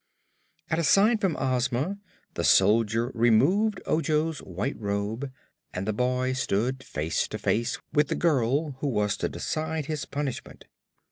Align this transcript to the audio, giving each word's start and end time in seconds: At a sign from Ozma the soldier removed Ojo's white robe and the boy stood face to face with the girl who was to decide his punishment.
At 0.71 0.79
a 0.79 0.83
sign 0.83 1.19
from 1.19 1.37
Ozma 1.37 1.99
the 2.33 2.43
soldier 2.43 3.11
removed 3.13 3.83
Ojo's 3.85 4.39
white 4.39 4.75
robe 4.79 5.31
and 5.75 5.87
the 5.87 5.93
boy 5.93 6.33
stood 6.33 6.81
face 6.83 7.27
to 7.27 7.37
face 7.37 7.77
with 7.93 8.07
the 8.07 8.15
girl 8.15 8.71
who 8.79 8.87
was 8.87 9.15
to 9.17 9.29
decide 9.29 9.85
his 9.85 10.05
punishment. 10.05 10.65